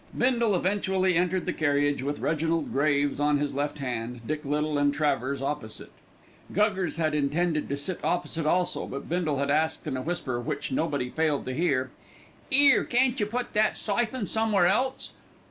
[0.17, 4.91] Bindle eventually entered the carriage with Reginald Graves on his left hand, Dick Little and
[4.91, 5.91] Travers opposite.
[6.51, 10.71] Guggers had intended to sit opposite also, but Bindle had asked in a whisper which
[10.71, 11.91] nobody failed to hear:
[12.51, 15.13] "'Ere, can't yer put that syphon somewhere else?